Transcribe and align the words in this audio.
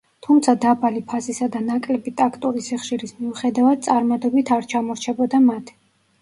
თუმცა 0.25 0.53
დაბალი 0.61 1.01
ფასისა 1.11 1.49
და 1.55 1.61
ნაკლები 1.65 2.13
ტაქტური 2.21 2.63
სიხშირის 2.69 3.13
მიუხედავად, 3.19 3.85
წარმადობით 3.89 4.53
არ 4.57 4.67
ჩამორჩებოდა 4.73 5.45
მათ. 5.47 5.73